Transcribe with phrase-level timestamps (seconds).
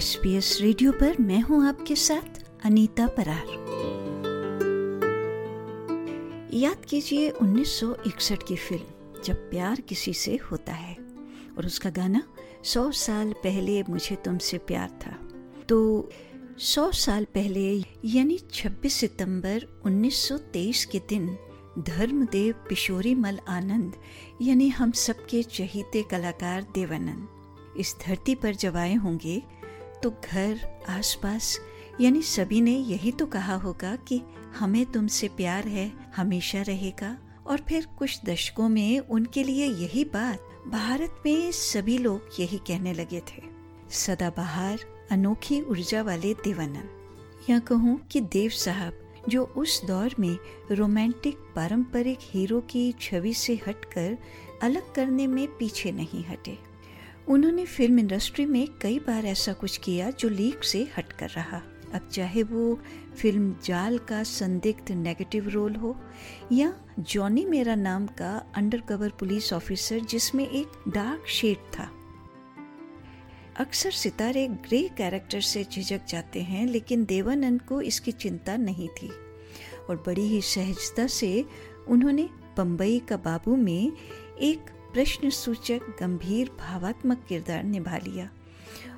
[0.00, 3.46] S P S radio पर मैं हूँ आपके साथ अनीता परार।
[6.54, 10.96] याद कीजिए 1961 की फ़िल्म, जब प्यार किसी से होता है,
[11.58, 12.22] और उसका गाना,
[12.64, 15.28] सौ साल पहले मुझे तुमसे प्यार था।
[15.68, 16.08] तो
[16.58, 21.36] सौ साल पहले, यानी 26 सितंबर 1923 के दिन,
[21.78, 23.92] धर्मदेव पिशोरी मल आनंद,
[24.42, 27.28] यानी हम सबके चहीते कलाकार देवानंद,
[27.76, 29.59] इस धरती पर जब आए होंगे
[30.02, 31.58] तो घर, आसपास,
[32.00, 34.22] यानी सभी ने यही तो कहा होगा कि
[34.58, 40.38] हमें तुमसे प्यार है, हमेशा रहेगा। और फिर कुछ दशकों में उनके लिए यही बात
[40.68, 43.42] भारत में सभी लोग यही कहने लगे थे।
[43.90, 44.78] सदाबहार,
[45.10, 46.90] अनोखी ऊर्जा वाले देवानंद।
[47.50, 50.38] या कहूँ कि देव साहब, जो उस दौर में
[50.72, 54.18] रोमांटिक पारंपरिक हीरो की छवि से हटकर
[54.62, 56.69] अलग करने में पीछे नहीं हटे।
[57.30, 61.62] उन्होंने फ़िल्म इंडस्ट्री में कई बार ऐसा कुछ किया जो लीक से हटकर रहा।
[61.94, 62.80] अब चाहे वो
[63.16, 65.96] फ़िल्म जाल का संदिग्ध नेगेटिव रोल हो
[66.52, 71.90] या जॉनी मेरा नाम का अंडरकवर पुलिस ऑफिसर जिसमें एक डार्क शेड था।
[73.56, 79.10] अक्सर सितारे ग्रे कैरेक्टर से झिझक जाते हैं, लेकिन देवानंद को इसकी चिंता नहीं थी।
[79.90, 81.44] और बड़ी ही सहजता से
[81.88, 83.92] उन्होंने बम्बई का बाबू में
[84.40, 84.60] एक
[84.92, 88.30] प्रश्न सूचक गंभीर भावात्मक किरदार निभा लिया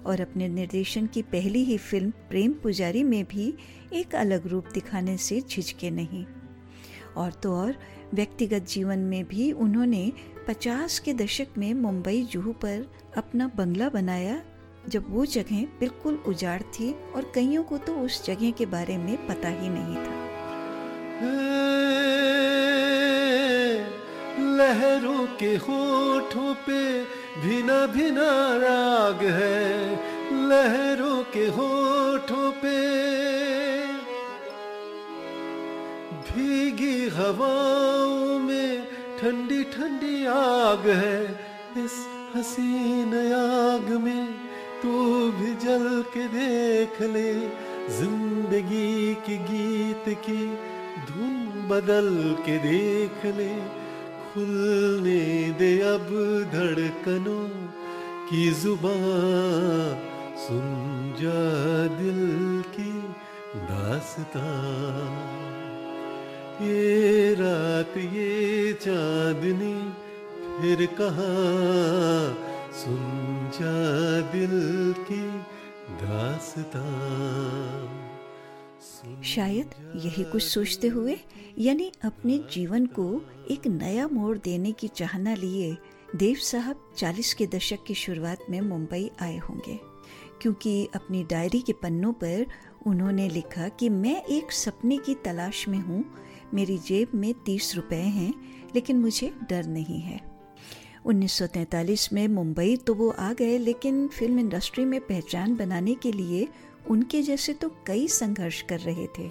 [0.07, 3.55] और अपने निर्देशन की पहली ही फ़िल्म प्रेम पुजारी में भी
[3.93, 6.27] एक अलग रूप दिखाने से झिझके नहीं।
[7.17, 7.77] और तो और,
[8.15, 10.13] व्यक्तिगत जीवन में भी उन्होंने
[10.49, 14.43] 50 के दशक में मुंबई जूहू पर अपना बंगला बनाया,
[14.89, 19.27] जब वो जगह बिल्कुल उजाड़ थी और कईयों को तो उस जगह के बारे में
[19.27, 20.23] पता ही नहीं था।
[24.63, 26.81] लहरों के होठों पे
[27.43, 29.71] भिना भिना राग है।
[30.51, 32.77] लहरों के होठों पे
[36.29, 38.87] भीगी हवाओं में
[39.21, 41.21] ठंडी ठंडी आग है।
[41.85, 41.99] इस
[42.37, 44.25] हसीन आग में
[44.83, 44.95] तू
[45.33, 47.33] भी जल के देख ले।
[47.99, 50.43] ज़िंदगी के गीत की
[51.07, 51.39] धुन
[51.71, 52.11] बदल
[52.47, 53.53] के देख ले।
[54.35, 56.07] खुलने दे अब
[56.53, 57.49] धड़कनों
[58.31, 61.43] की ज़ुबान। सुन जा
[61.97, 62.93] दिल की
[63.71, 64.47] दासता
[66.65, 69.75] ये रात, ये चांदनी,
[70.61, 71.33] फिर कहा?
[72.73, 73.77] सुन जा
[74.33, 74.55] दिल
[74.99, 75.25] की
[76.03, 76.85] दासता
[79.25, 79.71] शायद
[80.05, 81.17] यही कुछ सोचते हुए,
[81.59, 85.77] यानी अपने जीवन को एक नया मोड़ देने की चाहना लिए,
[86.17, 89.79] देव साहब 40 के दशक की शुरुआत में मुंबई आए होंगे।
[90.43, 92.47] क्योंकि अपनी डायरी के पन्नों पर
[92.87, 96.05] उन्होंने लिखा कि मैं एक सपने की तलाश में हूँ,
[96.55, 98.35] मेरी जेब में तीस रुपए हैं,
[98.75, 100.33] लेकिन मुझे डर नहीं है।
[101.07, 106.49] 1943 में मुंबई तो वो आ गए, लेकिन फ़िल्म इंडस्ट्री में पहचान बनाने के लिए
[106.91, 109.31] उनके जैसे तो कई संघर्ष कर रहे थे।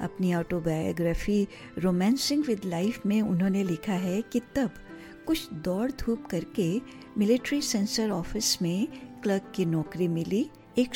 [0.00, 1.48] अपनी ऑटोबायोग्राफी
[1.78, 4.70] रोमांसिंग विद लाइफ में उन्होंने लिखा है कि तब
[5.26, 6.80] कुछ दौड़ धूप करके
[7.18, 8.88] मिलिट्री सेंसर ऑफ़िस में
[9.22, 10.94] क्लर्क की नौकरी मिली एक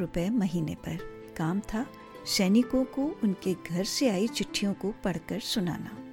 [0.00, 0.98] रुपए महीने पर।
[1.36, 1.86] काम था
[2.26, 6.03] सैनिकों को उनके घर से आई चिट्ठियों को पढ़कर सुनाना।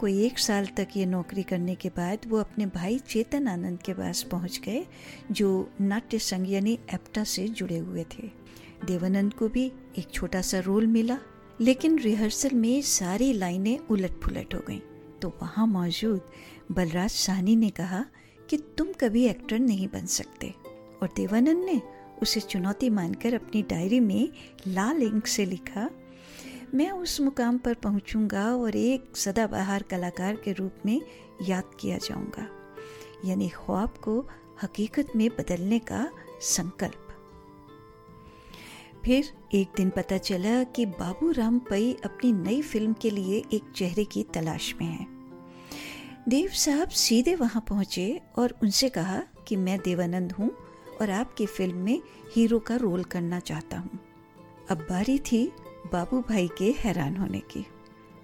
[0.00, 3.92] कोई एक साल तक ये नौकरी करने के बाद वो अपने भाई चेतन आनंद के
[3.94, 4.84] पास पहुँच गए,
[5.32, 8.28] जो नाट्य संघ यानी एप्टा से जुड़े हुए थे।
[8.86, 9.64] देवानंद को भी
[9.98, 11.18] एक छोटा सा रोल मिला,
[11.60, 14.80] लेकिन रिहर्सल में सारी लाइनें उलट पुलट हो गईं।
[15.22, 16.20] तो वहाँ मौजूद
[16.72, 18.04] बलराज साहनी ने कहा
[18.50, 20.54] कि तुम कभी एक्टर नहीं बन सकते,
[21.02, 21.80] और देवानंद ने
[22.22, 24.28] उसे चुनौती मानकर अपनी डायरी में
[24.66, 25.88] लाल इंक से लिखा
[26.74, 31.00] मैं उस मुकाम पर पहुंचूँगा और एक सदाबहार कलाकार के रूप में
[31.42, 32.46] याद किया जाऊँगा,
[33.24, 34.20] यानी ख्वाब को
[34.62, 36.08] हकीकत में बदलने का
[36.42, 37.02] संकल्प।
[39.04, 43.70] फिर एक दिन पता चला कि बाबू राम पई अपनी नई फ़िल्म के लिए एक
[43.76, 45.06] चेहरे की तलाश में है।
[46.28, 50.50] देव साहब सीधे वहाँ पहुँचे और उनसे कहा कि मैं देवानंद हूँ
[51.00, 52.00] और आपकी फ़िल्म में
[52.34, 53.98] हीरो का रोल करना चाहता हूँ।
[54.70, 55.50] अब बारी थी
[55.92, 57.66] बाबू भाई के हैरान होने की,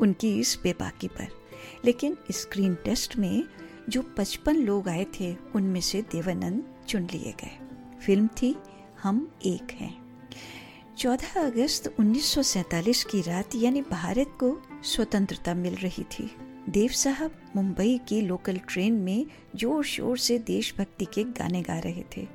[0.01, 1.29] उनकी इस बेबाकी पर।
[1.85, 3.45] लेकिन स्क्रीन टेस्ट में
[3.89, 7.59] जो पचपन लोग आए थे, उनमें से देवानंद चुन लिए गए।
[8.07, 8.57] फ़िल्म थी
[9.03, 10.03] हम एक हैं।
[10.99, 16.31] 14 अगस्त 1947 की रात, यानी भारत को स्वतंत्रता मिल रही थी।
[16.69, 19.27] देव साहब मुंबई की लोकल ट्रेन में
[19.57, 22.29] ज़ोर शोर से देशभक्ति के गाने गा रहे थे।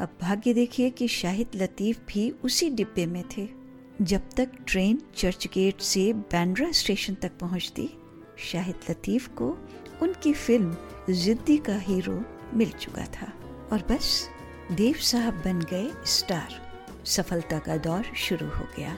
[0.00, 3.61] अब भाग्य देखिए कि शाहिद लतीफ़ भी उसी डिब्बे में थे।
[4.00, 7.90] जब तक ट्रेन चर्च गेट से बैंड्रा स्टेशन तक पहुँचती,
[8.38, 9.58] शाहिद लतीफ़ को
[10.02, 10.76] उनकी फ़िल्म
[11.10, 12.22] जिद्दी का हीरो
[12.54, 13.32] मिल चुका था।
[13.72, 14.28] और बस,
[14.72, 18.92] देव साहब बन गए स्टार। सफलता का दौर शुरू हो गया।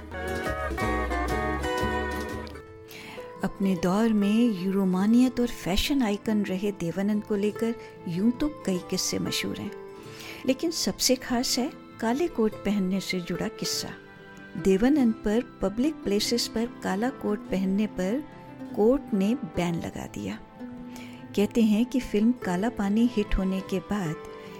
[3.45, 7.75] अपने दौर में यूरोमानियत और फ़ैशन आइकन रहे देवानंद को लेकर
[8.09, 9.73] यूँ तो कई किस्से मशहूर हैं।
[10.47, 13.89] लेकिन सबसे खास है काले कोट पहनने से जुड़ा किस्सा।
[14.57, 18.25] देवानंद पर पब्लिक प्लेसेस पर काला कोट पहनने पर
[18.77, 20.39] कोर्ट ने बैन लगा दिया।
[21.37, 24.17] कहते हैं कि फ़िल्म काला पानी हिट होने के बाद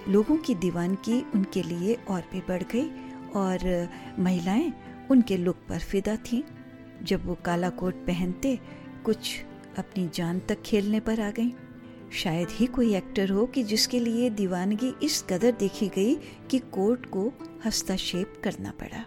[0.09, 2.89] लोगों की दीवानगी उनके लिए और भी बढ़ गई
[3.35, 3.89] और
[4.19, 4.73] महिलाएँ
[5.11, 6.43] उनके लुक पर फिदा थीं।
[7.03, 8.59] जब वो काला कोट पहनते,
[9.05, 9.45] कुछ
[9.77, 11.53] अपनी जान तक खेलने पर आ गई।
[12.11, 16.15] शायद ही कोई एक्टर हो कि जिसके लिए दीवानगी इस कदर देखी गई
[16.49, 17.33] कि कोर्ट को
[17.65, 19.05] हस्तक्षेप करना पड़ा।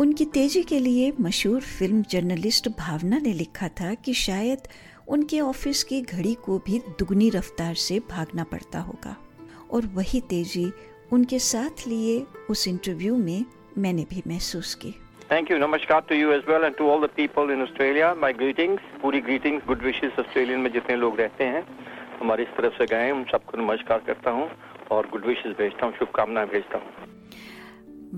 [0.00, 4.58] उनकी तेज़ी के लिए मशहूर फ़िल्म जर्नलिस्ट भावना ने लिखा था कि शायद
[5.08, 9.16] उनके ऑफ़िस की घड़ी को भी दुगनी रफ्तार से भागना पड़ता होगा।
[9.70, 10.72] और वही तेज़ी
[11.12, 13.44] उनके साथ लिए उस इंटरव्यू में
[13.78, 14.94] मैंने भी महसूस की।
[15.30, 15.58] Thank you.
[15.58, 18.14] Namaskar to you as well and to all the people in Australia.
[18.24, 21.64] My greetings, पूरी greetings, good wishes ऑस्ट्रेलियन में जितने लोग रहते हैं।
[22.20, 24.50] हमारी इस तरफ़ से गए हैं उन सबको नमस्कार करता हूँ
[24.90, 26.86] और गुड विशेस भेजता हूँ शुभकामनाएँ भेजता हूँ।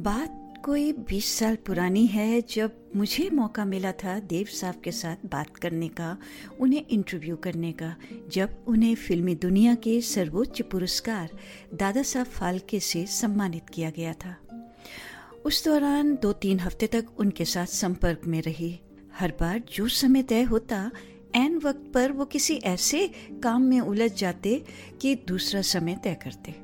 [0.02, 5.16] बात कोई 20 साल पुरानी है जब मुझे मौका मिला था देव साहब के साथ
[5.26, 6.18] बात करने का,
[6.60, 7.96] उन्हें इंटरव्यू करने का,
[8.28, 11.30] जब उन्हें फिल्मी दुनिया के सर्वोच्च पुरस्कार
[11.74, 14.36] दादा साहब फाल्के से सम्मानित किया गया था।
[15.44, 18.80] उस दौरान दो तीन हफ़्ते तक उनके साथ संपर्क में रही।
[19.18, 20.90] हर बार जो समय तय होता
[21.34, 23.10] एन वक्त पर वो किसी ऐसे
[23.42, 24.64] काम में उलझ जाते
[25.00, 26.54] कि दूसरा समय तय करते।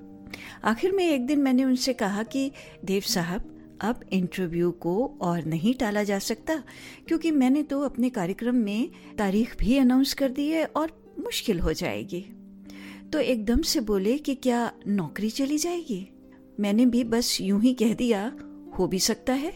[0.65, 2.53] आखिर में एक दिन मैंने उनसे कहा कि,
[2.85, 6.63] देव साहब अब इंटरव्यू को और नहीं टाला जा सकता,
[7.09, 11.73] क्योंकि मैंने तो अपने कार्यक्रम में तारीख भी अनाउंस कर दी है और मुश्किल हो
[11.73, 12.21] जाएगी।
[13.13, 16.09] तो एकदम से बोले कि क्या नौकरी चली जाएगी?
[16.61, 18.33] मैंने भी बस यूँ ही कह दिया,
[18.79, 19.53] हो भी सकता है।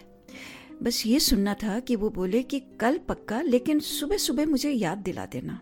[0.83, 4.99] बस ये सुनना था कि वो बोले कि कल पक्का, लेकिन सुबह सुबह मुझे याद
[4.99, 5.61] दिला देना।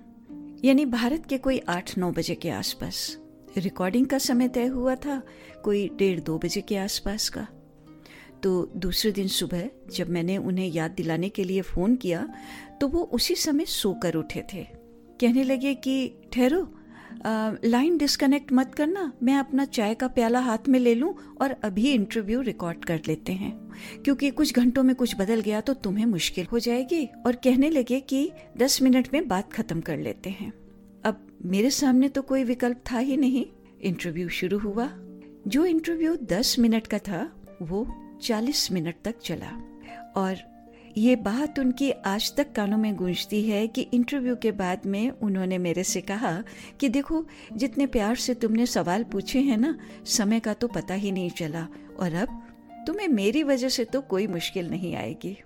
[0.64, 3.18] यानी भारत के कोई आठ नौ बजे के आसपास।
[3.56, 5.22] रिकॉर्डिंग का समय तय हुआ था,
[5.64, 7.46] कोई डेढ़ दो बजे के आसपास का।
[8.42, 12.34] तो दूसरे दिन सुबह जब मैंने उन्हें याद दिलाने के लिए फ़ोन किया
[12.80, 14.66] तो वो उसी समय सोकर उठे थे।
[15.20, 16.74] कहने लगे कि, ठहरो
[17.64, 21.90] लाइन डिस्कनेक्ट मत करना, मैं अपना चाय का प्याला हाथ में ले लूँ और अभी
[21.92, 23.70] इंटरव्यू रिकॉर्ड कर लेते हैं।
[24.04, 28.00] क्योंकि कुछ घंटों में कुछ बदल गया तो तुम्हें मुश्किल हो जाएगी। और कहने लगे
[28.00, 30.52] कि, दस मिनट में बात खत्म कर लेते हैं।
[31.04, 33.46] अब मेरे सामने तो कोई विकल्प था ही नहीं।
[33.82, 34.90] इंटरव्यू शुरू हुआ।
[35.46, 39.50] जो इंटरव्यू दस मिनट का था, वो चालीस मिनट तक चला।
[40.16, 40.58] और
[40.98, 45.58] ये बात उनकी आज तक कानों में गूंजती है कि इंटरव्यू के बाद में उन्होंने
[45.58, 46.44] मेरे से कहा
[46.80, 51.12] कि देखो, जितने प्यार से तुमने सवाल पूछे हैं ना, समय का तो पता ही
[51.12, 51.66] नहीं चला।
[51.98, 52.46] और अब
[52.86, 55.36] तुम्हें मेरी वजह से तो कोई मुश्किल नहीं आएगी।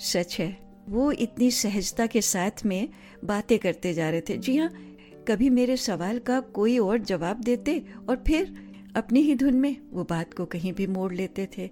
[0.00, 0.58] सच है,
[0.88, 2.88] वो इतनी सहजता के साथ में
[3.24, 4.72] बातें करते जा रहे थे। जी हाँ
[5.28, 8.54] कभी मेरे सवाल का कोई और जवाब देते और फिर
[8.96, 11.70] अपनी ही धुन में वो बात को कहीं भी मोड़ लेते थे।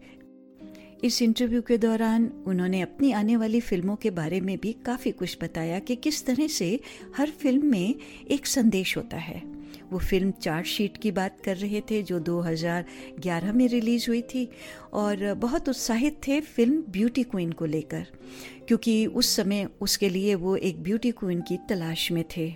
[1.04, 5.36] इस इंटरव्यू के दौरान उन्होंने अपनी आने वाली फ़िल्मों के बारे में भी काफ़ी कुछ
[5.42, 6.68] बताया कि किस तरह से
[7.16, 7.94] हर फ़िल्म में
[8.30, 9.42] एक संदेश होता है।
[9.92, 14.48] वो फ़िल्म चार्जशीट की बात कर रहे थे, जो 2011 में रिलीज़ हुई थी,
[14.92, 18.06] और बहुत उत्साहित थे फ़िल्म ब्यूटी क्वीन को लेकर,
[18.68, 22.52] क्योंकि उस समय उसके लिए वो एक ब्यूटी क्वीन की तलाश में थे।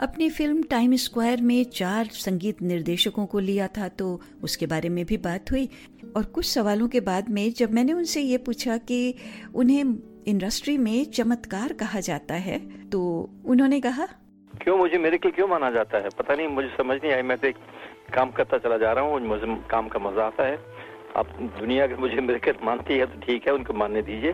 [0.00, 5.04] अपनी फ़िल्म टाइम स्क्वायर में चार संगीत निर्देशकों को लिया था तो उसके बारे में
[5.06, 5.68] भी बात हुई।
[6.16, 9.14] और कुछ सवालों के बाद में जब मैंने उनसे ये पूछा कि
[9.54, 9.84] उन्हें
[10.26, 12.58] इंडस्ट्री में चमत्कार कहा जाता है
[12.90, 13.00] तो
[13.46, 14.06] उन्होंने कहा
[14.52, 16.08] क्यों मुझे मेरे के क्यों माना जाता है?
[16.18, 17.50] पता नहीं मुझे समझ नहीं आई। मैं तो
[18.14, 20.58] काम करता चला जा रहा हूँ मुझे काम का मज़ा आता है।
[21.16, 21.26] आप
[21.58, 24.32] दुनिया अगर मुझे मेरे मानती है तो ठीक है उनको मानने दीजिए।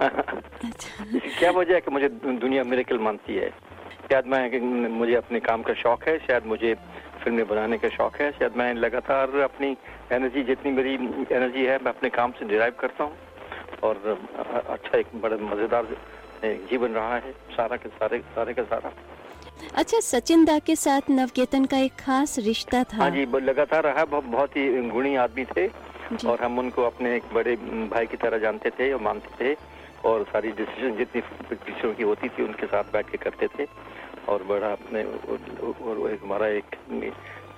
[0.00, 1.04] अच्छा।
[1.38, 3.50] क्या वजह है कि मुझे दुनिया मेरे मानती है?
[4.10, 6.74] शायद मैं मुझे अपने काम का शौक है शायद मुझे
[7.26, 9.76] फ़िल्में बनाने का शौक है। शायद मैं लगातार अपनी
[10.12, 10.92] एनर्जी जितनी मेरी
[11.34, 13.16] एनर्जी है मैं अपने काम से डिराइव करता हूँ।
[13.82, 13.96] और
[14.68, 15.86] अच्छा एक बड़ा मज़ेदार
[16.70, 18.92] जीवन रहा है। सारा के सारे सारे का सारा।
[19.74, 24.04] अच्छा सचिन दा के साथ नवकेतन का एक खास रिश्ता था। हाँ जी लगातार रहा।
[24.06, 25.66] बहुत ही गुणी आदमी थे।
[26.26, 27.56] और हम उनको अपने एक बड़े
[27.90, 29.56] भाई की तरह जानते थे और मानते थे।
[30.04, 33.64] और सारी डिसीज़न जितनी पिक्चरों की होती थी उनके साथ बैठ के करते थे।
[34.28, 36.76] और बड़ा अपने और एक हमारा एक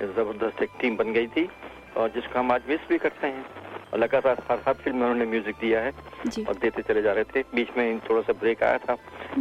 [0.01, 1.49] ज़बरदस्त एक टीम बन गई थी
[1.97, 3.45] और जिसको हम आज मिस भी करते हैं।
[3.93, 5.91] और लगातार हर हर फ़िल्म में उन्होंने म्यूज़िक दिया है
[6.49, 8.97] और देते चले जा रहे थे। बीच में थोड़ा सा ब्रेक आया था।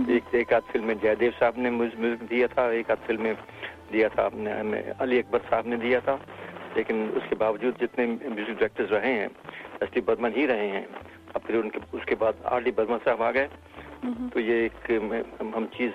[0.10, 3.36] एक एक आध फ़िल्म में जयदेव साहब ने म्यूज़िक दिया था। एक आध फ़िल्म में
[3.92, 6.20] दिया था अपने अली अकबर साहब ने दिया था।
[6.78, 9.30] लेकिन उसके बावजूद जितने म्यूज़िक डायरेक्टर्स रहे हैं
[9.84, 10.86] एस टी बर्मन ही रहे हैं।
[11.36, 13.67] अब फिर उनके उसके बाद आर डी बर्मन साहब आ गए। हम्म,
[14.06, 14.92] तो ये एक
[15.42, 15.92] हम, चीज़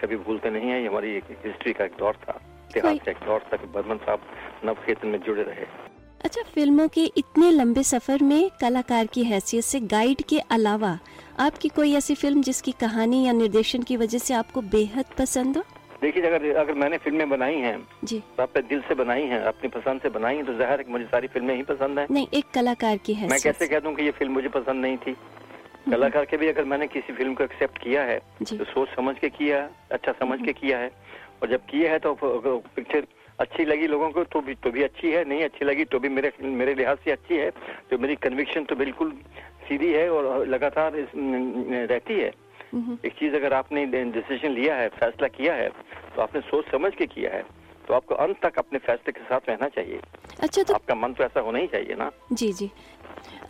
[0.00, 3.26] कभी भूलते नहीं है ये हमारी एक हिस्ट्री का एक दौर था इतिहास का एक
[3.26, 4.20] दौर था कि बर्मन साहब
[4.64, 5.66] नवखेतन में जुड़े रहे।
[6.24, 10.98] अच्छा फ़िल्मों के इतने लंबे सफ़र में कलाकार की हैसियत से गाइड के अलावा
[11.40, 15.62] आपकी कोई ऐसी फ़िल्म जिसकी कहानी या निर्देशन की वजह से आपको बेहद पसंद हो?
[16.02, 19.68] देखिए अगर अगर मैंने फ़िल्में बनाई हैं जी। तो अपने दिल से बनाई हैं अपनी
[19.70, 22.50] पसंद से बनाई हैं तो ज़ाहिर है मुझे सारी फ़िल्में ही पसंद है। नहीं एक
[22.54, 25.16] कलाकार की है मैं कैसे कह दूँ कि ये फ़िल्म मुझे पसंद नहीं थी?
[25.86, 29.28] कलाकार के भी अगर मैंने किसी फ़िल्म को एक्सेप्ट किया है तो सोच समझ के
[29.30, 29.58] किया
[29.92, 30.90] अच्छा समझ के किया है।
[31.42, 32.14] और जब किया है तो
[32.76, 33.06] पिक्चर
[33.38, 36.08] अच्छी लगी लोगों को तो भी तो भी अच्छी है नहीं अच्छी लगी तो भी
[36.10, 37.50] मेरे मेरे लिहाज से अच्छी है।
[37.90, 39.12] तो मेरी कन्विक्शन तो बिल्कुल
[39.68, 42.32] सीधी है और लगातार रहती है।
[42.72, 45.68] हम्म, एक चीज़ अगर आपने डिसीज़न लिया है फैसला किया है
[46.16, 47.44] तो आपने सोच समझ के किया है।
[47.88, 50.00] तो आपको अंत तक अपने फैसले के साथ रहना चाहिए।
[50.42, 52.70] अच्छा तो आपका मन तो ऐसा होना ही चाहिए ना। जी जी।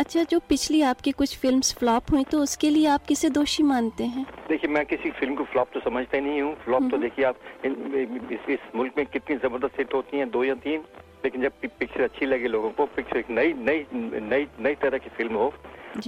[0.00, 4.04] अच्छा जो पिछली आपकी कुछ फिल्म्स फ्लॉप हुई तो उसके लिए आप किसे दोषी मानते
[4.04, 4.26] हैं?
[4.48, 7.38] देखिए मैं किसी फ़िल्म को फ्लॉप तो समझता ही नहीं हूँ। फ्लॉप तो देखिए आप
[7.64, 10.84] इस, इस मुल्क में कितनी ज़बरदस्त हिट होती हैं दो या तीन
[11.24, 15.10] लेकिन जब पिक्चर अच्छी लगे लोगों को पिक्चर एक नई नई नई नई तरह की
[15.16, 15.52] फ़िल्म हो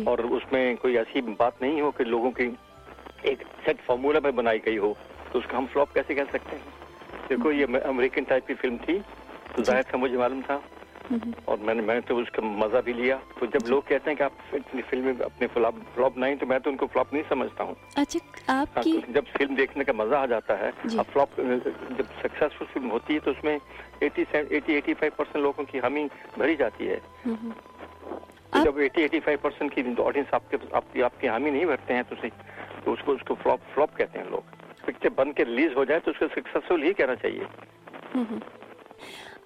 [0.08, 2.44] और उसमें कोई ऐसी बात नहीं हो कि लोगों की
[3.30, 4.96] एक सेट फॉर्मूला में बनाई गई हो
[5.32, 6.62] तो उसका हम फ्लॉप कैसे कह सकते हैं?
[7.28, 8.98] देखो ये अमेरिकन टाइप की फ़िल्म थी
[9.56, 10.62] तो ज़ाहिर था मुझे मालूम था।
[11.48, 14.32] और मैंने मैंने तो उसका मज़ा भी लिया। तो जब लोग कहते हैं कि आप
[14.54, 18.18] इतनी फ़िल्में अपने फ्लॉप फ्लॉप नहीं तो मैं तो उनको फ्लॉप नहीं समझता हूँ। अच्छा
[18.48, 22.66] हाँ, आपकी तो जब फ़िल्म देखने का मज़ा आ जाता है अब फ्लॉप जब सक्सेसफुल
[22.66, 23.58] फ़िल्म होती है तो उसमें
[24.02, 26.04] 80 80 85 परसेंट लोगों की हामी
[26.38, 27.00] भरी जाती है।
[28.52, 32.16] तो जब 80 85 परसेंट की ऑडियंस आपके आपकी आपकी हामी नहीं भरते हैं तो
[32.84, 34.56] तो उसको उसको फ्लॉप फ्लॉप कहते हैं लोग।
[34.88, 38.40] पिक्चर बन के रिलीज़ हो जाए तो उसको सक्सेसफुल ही कहना चाहिए।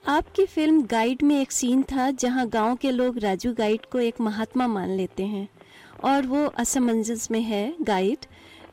[0.09, 4.21] आपकी फ़िल्म गाइड में एक सीन था जहाँ गाँव के लोग राजू गाइड को एक
[4.21, 5.49] महात्मा मान लेते हैं
[6.05, 8.27] और वो असमंजस में है गाइड।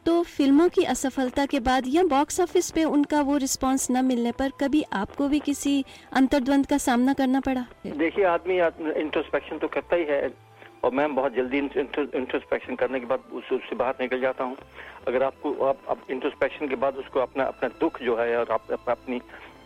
[0.05, 4.31] तो फ़िल्मों की असफलता के बाद या बॉक्स ऑफ़िस पे उनका वो रिस्पांस न मिलने
[4.31, 5.83] पर कभी आपको भी किसी
[6.13, 7.65] अंतर्द्वंद का सामना करना पड़ा?
[7.87, 8.57] देखिए आदमी
[9.01, 10.21] इंट्रोस्पेक्शन तो करता ही है।
[10.83, 14.57] और मैं बहुत जल्दी इंट्रोस्पेक्शन करने के बाद उस उससे बाहर निकल जाता हूँ।
[15.07, 18.71] अगर आपको आप, आप इंट्रोस्पेक्शन के बाद उसको अपना अपना दुख जो है और आप,
[18.71, 19.19] आप अपनी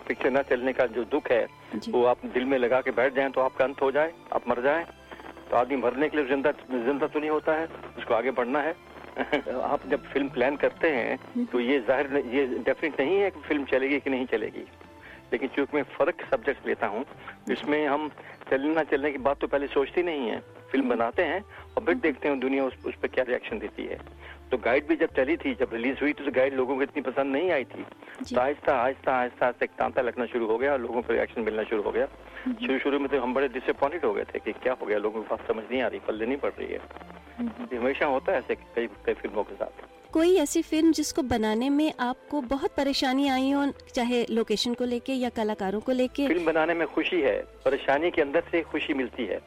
[0.07, 1.45] पिक्चर न चलने का जो दुख है
[1.89, 4.61] वो आप दिल में लगा के बैठ जाएँ तो आपका अंत हो जाए आप मर
[4.61, 4.85] जाएँ।
[5.49, 7.67] तो आदमी मरने के लिए ज़िंदा ज़िंदा तो नहीं होता है
[7.97, 8.75] उसको आगे बढ़ना है।
[9.63, 13.65] आप जब फ़िल्म प्लान करते हैं तो ये ज़ाहिर ये डेफिनेट नहीं है कि फ़िल्म
[13.71, 14.65] चलेगी कि नहीं चलेगी।
[15.33, 17.05] लेकिन चूँकि मैं फ़र्क सब्जेक्ट लेता हूँ
[17.51, 18.09] इसमें हम
[18.49, 20.39] चलने चलने की बात तो पहले सोचते नहीं है।
[20.71, 21.41] फ़िल्म बनाते हैं
[21.77, 23.97] और फिर देखते हैं दुनिया उस, उस पर क्या रिएक्शन देती है।
[24.51, 27.31] तो गाइड भी जब चली थी जब रिलीज़ हुई तो गाइड लोगों को इतनी पसंद
[27.31, 30.81] नहीं आई थी। तो आहिस्ता आहिस्ता आहिस्ता आहिस्ता एक तांता लगना शुरू हो गया और
[30.81, 32.05] लोगों को रिएक्शन मिलना शुरू हो गया।
[32.61, 35.23] शुरू शुरू में तो हम बड़े डिसअपॉइंटेड हो गए थे कि क्या हो गया लोगों
[35.23, 38.55] को बात समझ नहीं आ रही पल्ले नहीं पड़ रही है। हमेशा होता है ऐसे
[38.55, 43.49] कई कई फ़िल्मों के साथ। कोई ऐसी फ़िल्म जिसको बनाने में आपको बहुत परेशानी आई
[43.51, 43.65] हो,
[43.95, 46.27] चाहे लोकेशन को लेके या कलाकारों को लेके?
[46.27, 49.39] फ़िल्म बनाने में खुशी है, परेशानी के अंदर से खुशी मिलती है।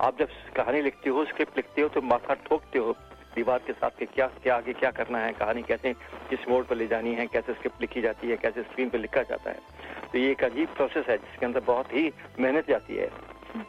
[0.00, 2.92] आप जब कहानी लिखते हो स्क्रिप्ट लिखते हो तो माथा ठोकते हो,
[3.34, 5.92] दीवार के साथ कि क्या क्या आगे क्या करना है, कहानी कैसे,
[6.30, 9.22] किस मोड पर ले जानी है, कैसे स्क्रिप्ट लिखी जाती है, कैसे स्क्रीन पर लिखा
[9.22, 9.58] जाता है।
[10.12, 13.10] तो ये एक अजीब प्रोसेस है, जिसके अंदर बहुत ही मेहनत जाती है।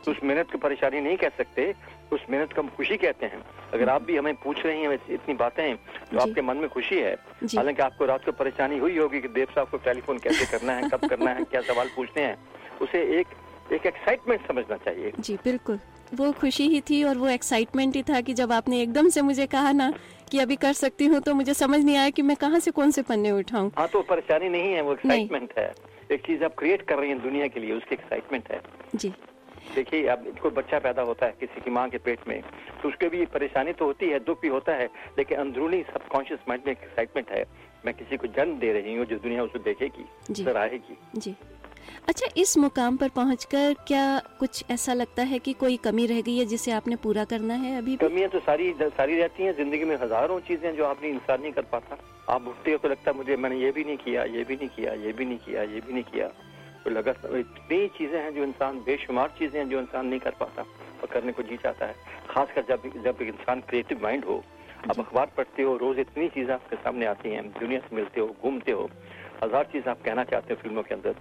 [0.05, 1.73] तो उस मेहनत को परेशानी नहीं कह सकते
[2.11, 3.41] उस मेहनत को हम खुशी कहते हैं।
[3.73, 7.13] अगर आप भी हमें पूछ रही हैं इतनी बातें तो आपके मन में खुशी है।
[7.45, 10.89] हालाँकि आपको रात को परेशानी हुई होगी कि देव साहब को टेलीफोन कैसे करना है
[10.89, 12.37] कब करना है क्या सवाल पूछने हैं
[12.81, 13.27] उसे एक
[13.73, 15.79] एक एक्साइटमेंट समझना चाहिए। जी बिल्कुल।
[16.15, 19.45] वो खुशी ही थी और वो एक्साइटमेंट ही था कि जब आपने एकदम से मुझे
[19.47, 19.91] कहा ना
[20.31, 22.91] कि अभी कर सकती हूँ तो मुझे समझ नहीं आया कि मैं कहाँ से कौन
[22.91, 25.73] से पन्ने उठाऊं। हाँ तो परेशानी नहीं है वो एक्साइटमेंट है।
[26.11, 28.61] एक चीज़ आप क्रिएट कर रही हैं दुनिया के लिए उसकी एक्साइटमेंट है।
[28.95, 29.13] जी।
[29.75, 32.41] देखिए अब कोई बच्चा पैदा होता है किसी की माँ के पेट में
[32.81, 36.63] तो उसके भी परेशानी तो होती है दुख भी होता है लेकिन अंदरूनी सबकॉन्शियस माइंड
[36.67, 37.45] में एक्साइटमेंट है।
[37.85, 41.35] मैं किसी को जन्म दे रही हूँ जो दुनिया उसे देखेगी। सराहेगी जी।
[42.07, 44.05] अच्छा इस मुकाम पर पहुंचकर क्या
[44.39, 47.77] कुछ ऐसा लगता है कि कोई कमी रह गई है जिसे आपने पूरा करना है
[47.77, 51.51] अभी कमियाँ तो सारी सारी रहती हैं ज़िंदगी में हज़ारों चीज़ें जो आपने इंसान नहीं
[51.51, 51.97] कर पाता।
[52.29, 54.69] आप उठते हो तो लगता है मुझे मैंने ये भी नहीं किया ये भी नहीं
[54.69, 56.27] किया ये भी नहीं किया ये भी नहीं किया।
[56.87, 61.07] लगा इतनी चीज़ें हैं जो इंसान बेशुमार चीज़ें हैं जो इंसान नहीं कर पाता और
[61.11, 61.95] करने को जी चाहता है।
[62.29, 64.43] खासकर जब जब इंसान क्रिएटिव माइंड हो
[64.81, 68.27] आप अखबार पढ़ते हो रोज इतनी चीज़ें आपके सामने आती हैं दुनिया से मिलते हो
[68.41, 68.89] घूमते हो
[69.43, 71.15] हज़ार चीज़ आप कहना चाहते हो फ़िल्मों के अंदर।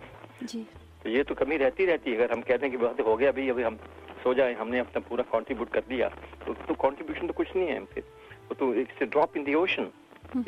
[0.44, 0.66] जी।
[1.02, 3.32] तो ये तो कमी रहती रहती है अगर हम कहते हैं कि बात हो गया
[3.32, 3.76] भाई अभी हम
[4.22, 7.84] सो जाए हमने अपना पूरा कॉन्ट्रीब्यूट कर दिया तो, तो कंट्रीब्यूशन तो कुछ नहीं है
[7.94, 8.04] फिर।
[8.48, 9.90] वो तो it's drop in the ocean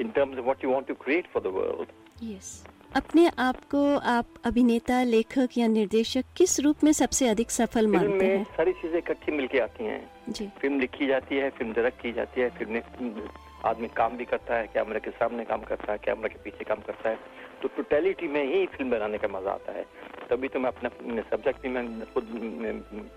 [0.01, 1.93] in terms of what you want to create for the world
[2.25, 2.51] yes
[2.97, 7.93] अपने आप को आप अभिनेता लेखक या निर्देशक किस रूप में सबसे अधिक सफल फ़िल्म
[7.93, 8.45] मानते में हैं?
[8.57, 12.41] सारी चीज़ें इकट्ठी मिलके आती हैं। जी। फ़िल्म लिखी जाती है फ़िल्म डायरेक्ट की जाती
[12.41, 13.29] है फ़िल्म
[13.65, 16.81] आदमी काम भी करता है कैमरे के सामने काम करता है कैमरे के पीछे काम
[16.87, 17.19] करता है।
[17.63, 19.85] तो टोटेलिटी में ही फ़िल्म बनाने का मज़ा आता है।
[20.31, 20.89] तभी तो मैं अपना
[21.31, 21.85] सब्जेक्ट भी मैं
[22.15, 22.29] खुद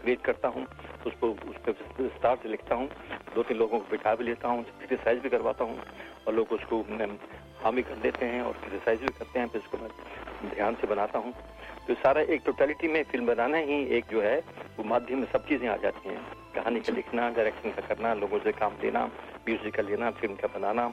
[0.01, 0.65] क्रिएट करता हूँ
[1.07, 2.87] उसको उस पर विस्तार से लिखता हूँ
[3.35, 5.79] दो तीन लोगों को बिठा भी लेता हूँ क्रिटिसाइज भी करवाता हूँ
[6.27, 6.79] और लोग उसको
[7.65, 9.89] अम, भी कर देते हैं और क्रिटिसाइज भी करते हैं फिर उसको मैं
[10.49, 11.33] ध्यान से बनाता हूँ।
[11.87, 14.37] तो सारा एक टोटलिटी में फ़िल्म बनाना ही एक जो है
[14.77, 16.21] वो माध्यम में सब चीज़ें आ जाती हैं।
[16.55, 19.05] कहानी का लिखना डायरेक्शन का करना लोगों से काम लेना
[19.47, 20.87] म्यूज़िक का लेना फ़िल्म का बनाना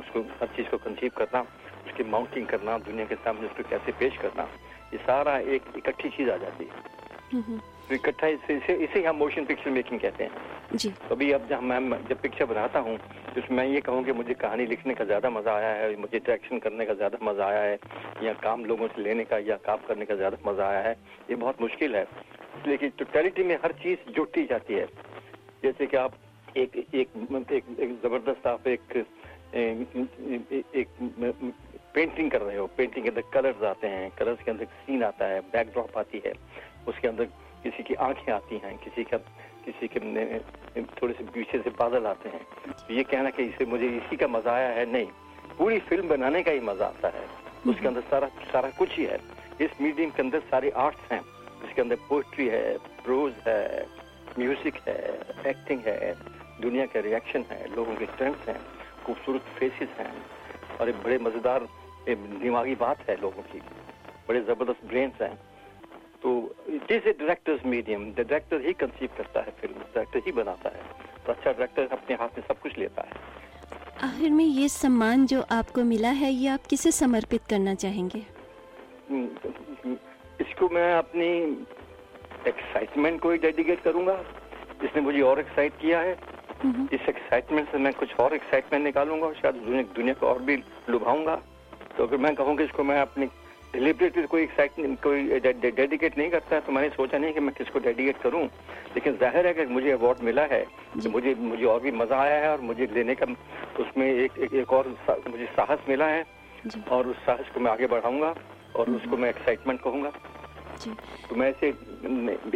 [0.00, 1.40] उसको हर चीज़ को कंसीव करना
[1.86, 4.42] उसकी माउंटिंग करना दुनिया के सामने उसको कैसे पेश करना
[4.92, 7.38] ये सारा एक इकट्ठी चीज़ आ जाती है।
[7.92, 11.62] इकट्ठा इसे इसे इसे हम मोशन पिक्चर मेकिंग कहते हैं। जी। तो अभी अब जब
[11.62, 12.96] मैं जब पिक्चर बनाता हूँ
[13.34, 16.58] तो मैं ये कहूँ कि मुझे कहानी लिखने का ज़्यादा मज़ा आया है मुझे डायरेक्शन
[16.58, 17.78] करने का ज़्यादा मज़ा आया है
[18.22, 20.92] या काम लोगों से लेने का या काम करने का ज़्यादा मज़ा आया है
[21.30, 22.06] ये बहुत मुश्किल है।
[22.66, 24.86] लेकिन टोटलिटी में हर चीज़ जुड़ती जाती है।
[25.62, 26.12] जैसे कि आप
[26.56, 29.04] एक एक एक, एक ज़बरदस्त आप एक,
[29.54, 30.88] एक
[31.94, 35.26] पेंटिंग कर रहे हो। पेंटिंग के अंदर कलर्स आते हैं कलर्स के अंदर सीन आता
[35.26, 36.32] है बैकड्रॉप आती है
[36.88, 37.28] उसके अंदर
[37.62, 39.16] किसी की आँखें आती हैं, किसी का,
[39.64, 40.00] किसी के
[40.82, 44.28] थोड़े से पीछे से बादल आते हैं। तो ये कहना कि इसे, मुझे इसी का
[44.28, 44.92] मज़ा आया है?
[44.92, 45.06] नहीं।
[45.58, 47.28] पूरी फ़िल्म बनाने का ही मज़ा आता है।
[47.66, 49.20] उसके अंदर सारा सारा कुछ ही है।
[49.60, 51.20] इस मीडियम के अंदर सारे आर्ट्स हैं।
[51.68, 53.86] इसके अंदर पोइट्री है, प्रोज है,
[54.38, 56.14] म्यूज़िक है, एक्टिंग है,
[56.60, 58.60] दुनिया का रिएक्शन है, लोगों के स्टंट्स हैं,
[59.06, 60.26] खूबसूरत फेसेस हैं।
[60.80, 61.68] और एक बड़े मज़ेदार
[62.08, 63.58] दिमागी बात है लोगों की।
[64.28, 65.38] बड़े ज़बरदस्त ब्रेन्स हैं।
[66.22, 70.68] तो it is a director's medium director he conceive करता है फ़िल्म डायरेक्टर ही बनाता
[70.68, 70.82] है।
[71.26, 73.12] तो अच्छा डायरेक्टर अपने हाथ में सब कुछ लेता है।
[74.02, 78.22] आखिर में ये सम्मान जो आपको मिला है ये आप किसे समर्पित करना चाहेंगे?
[79.10, 79.96] हम्म,
[80.40, 81.28] इसको मैं अपनी
[82.48, 84.14] एक्साइटमेंट को ही डेडिकेट करूँगा।
[84.84, 86.16] इसने मुझे और एक्साइट किया है।
[86.62, 90.42] हम्म, इस एक्साइटमेंट से मैं कुछ और एक्साइटमेंट निकालूँगा और शायद दुनिया, दुनिया को और
[90.42, 90.56] भी
[90.90, 91.36] लुभाऊँगा।
[91.96, 93.26] तो अगर मैं कहूँ कि इसको मैं अपनी
[93.74, 97.78] डिलिबरेटली कोई एक्साइटमेंट कोई डेडिकेट नहीं करता है तो मैंने सोचा नहीं कि मैं किसको
[97.80, 98.42] डेडिकेट करूँ।
[98.94, 100.62] लेकिन ज़ाहिर है कि मुझे अवार्ड मिला है
[100.94, 103.26] तो मुझे मुझे और भी मज़ा आया है और मुझे लेने का
[103.80, 106.24] उसमें एक एक, एक और सा, मुझे साहस मिला है
[106.90, 108.34] और उस साहस को मैं आगे बढ़ाऊँगा
[108.76, 110.12] और उसको मैं एक्साइटमेंट कहूँगा।
[111.28, 111.68] तो मैं इसे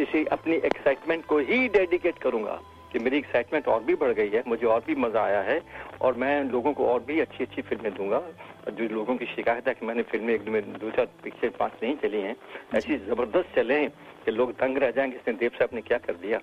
[0.03, 2.61] इसे अपनी एक्साइटमेंट को ही डेडिकेट करूँगा
[2.93, 5.61] कि मेरी एक्साइटमेंट और भी बढ़ गई है मुझे और भी मज़ा आया है
[6.01, 8.23] और मैं लोगों को और भी अच्छी अच्छी फ़िल्में दूँगा।
[8.71, 10.45] जो लोगों की शिकायत है कि मैंने फ़िल्में एक
[10.79, 12.37] दो चार पिक्चर पाँच नहीं चली हैं,
[12.75, 13.91] ऐसी ज़बरदस्त चले हैं
[14.25, 16.39] कि लोग तंग रह जाएँगे इसने देव साहब ने क्या कर दिया।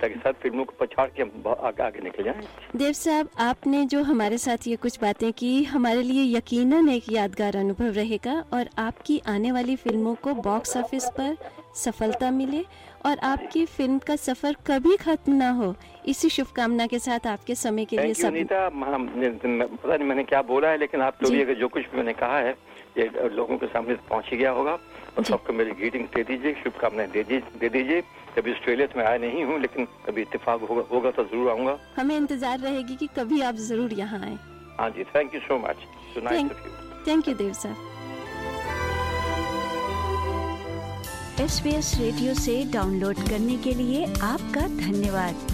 [0.00, 4.02] ताकि सब फ़िल्मों को पछाड़ के हम आगे आगे निकल जाएँ। देव साहब आपने जो
[4.02, 9.20] हमारे साथ ये कुछ बातें की हमारे लिए यकीनन एक यादगार अनुभव रहेगा और आपकी
[9.28, 11.36] आने वाली फ़िल्मों को बॉक्स ऑफ़िस पर
[11.76, 12.64] सफलता मिले
[13.06, 15.74] और आपकी फ़िल्म का सफ़र कभी खत्म ना हो।
[16.06, 20.78] इसी शुभकामना के साथ आपके समय के लिए सब पता नहीं मैंने क्या बोला है
[20.78, 22.54] लेकिन आप लोग जी। कुछ मैंने कहा है
[22.98, 24.78] ये लोगों के सामने पहुँच ही गया होगा।
[25.16, 28.00] और सबको मेरी ग्रीटिंग दे दीजिए शुभकामनाएँ दे दीजिए दे दीजिए।
[28.36, 32.16] कभी ऑस्ट्रेलिया मैं आया नहीं हूँ लेकिन कभी इतफाक होगा होगा तो ज़रूर आऊँगा। हमें
[32.16, 34.36] इंतज़ार रहेगी कि कभी आप ज़रूर यहाँ आए।
[34.80, 35.76] हाँ जी thank you so much
[37.08, 37.92] thank you Dev sir
[41.40, 41.62] S
[42.00, 45.53] radio से डाउनलोड करने के लिए आपका धन्यवाद।